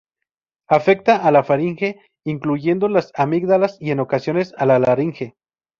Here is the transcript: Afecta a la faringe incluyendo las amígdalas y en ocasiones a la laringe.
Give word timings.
Afecta 0.67 1.17
a 1.17 1.29
la 1.29 1.43
faringe 1.43 2.01
incluyendo 2.25 2.89
las 2.89 3.11
amígdalas 3.13 3.77
y 3.79 3.91
en 3.91 3.99
ocasiones 3.99 4.55
a 4.57 4.65
la 4.65 4.79
laringe. 4.79 5.35